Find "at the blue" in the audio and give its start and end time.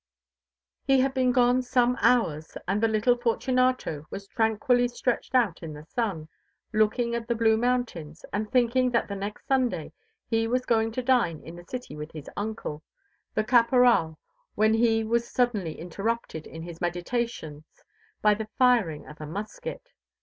7.13-7.55